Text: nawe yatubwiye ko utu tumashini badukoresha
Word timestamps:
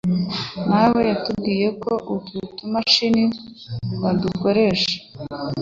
nawe 0.69 0.99
yatubwiye 1.09 1.67
ko 1.83 1.93
utu 2.15 2.37
tumashini 2.57 3.23
badukoresha 4.01 4.95